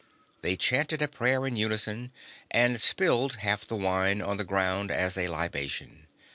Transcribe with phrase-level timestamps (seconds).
[0.41, 2.11] They chanted a prayer in unison
[2.49, 6.07] and spilled half the wine on the ground as a libation.